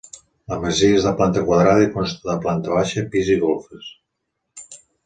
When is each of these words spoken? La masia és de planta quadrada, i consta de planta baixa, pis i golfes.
La 0.53 0.55
masia 0.63 0.95
és 0.99 1.05
de 1.09 1.11
planta 1.19 1.43
quadrada, 1.51 1.85
i 1.85 1.91
consta 1.99 2.31
de 2.33 2.37
planta 2.47 2.75
baixa, 2.81 3.07
pis 3.17 3.31
i 3.37 3.41
golfes. 3.47 3.97